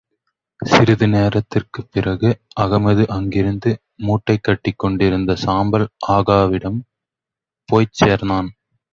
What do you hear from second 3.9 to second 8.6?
முட்டை கட்டிக் கொண்டிருந்த சாம்பல் ஆகாவிடம் போய்ச் சேர்ந்தான்.